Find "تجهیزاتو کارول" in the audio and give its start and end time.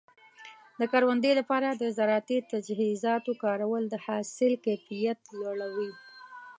2.51-3.83